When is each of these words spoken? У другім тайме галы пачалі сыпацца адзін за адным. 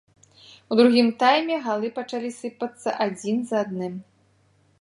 У 0.75 0.77
другім 0.79 1.07
тайме 1.23 1.59
галы 1.67 1.93
пачалі 1.99 2.29
сыпацца 2.39 2.89
адзін 3.07 3.37
за 3.51 3.57
адным. 3.67 3.93